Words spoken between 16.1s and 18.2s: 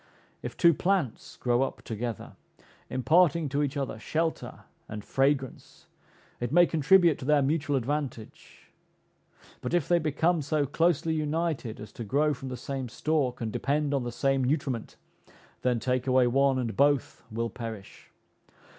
one, and both will perish.